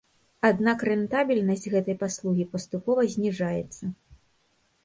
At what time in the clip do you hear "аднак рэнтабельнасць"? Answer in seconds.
0.49-1.67